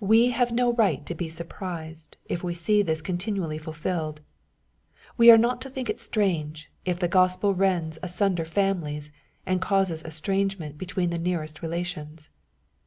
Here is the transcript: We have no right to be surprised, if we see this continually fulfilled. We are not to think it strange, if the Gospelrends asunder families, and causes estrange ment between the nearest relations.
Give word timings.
We 0.00 0.30
have 0.30 0.50
no 0.50 0.72
right 0.72 1.04
to 1.04 1.14
be 1.14 1.28
surprised, 1.28 2.16
if 2.24 2.42
we 2.42 2.54
see 2.54 2.80
this 2.80 3.02
continually 3.02 3.58
fulfilled. 3.58 4.22
We 5.18 5.30
are 5.30 5.36
not 5.36 5.60
to 5.60 5.68
think 5.68 5.90
it 5.90 6.00
strange, 6.00 6.72
if 6.86 6.98
the 6.98 7.06
Gospelrends 7.06 7.98
asunder 8.02 8.46
families, 8.46 9.12
and 9.44 9.60
causes 9.60 10.02
estrange 10.04 10.58
ment 10.58 10.78
between 10.78 11.10
the 11.10 11.18
nearest 11.18 11.60
relations. 11.60 12.30